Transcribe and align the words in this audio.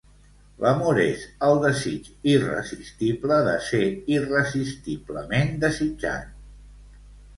L'amor 0.61 0.99
és 1.01 1.25
el 1.47 1.59
desig 1.65 2.07
irresistible 2.31 3.37
de 3.49 3.53
ser 3.69 3.83
irresistiblement 4.17 5.53
desitjat. 5.67 6.35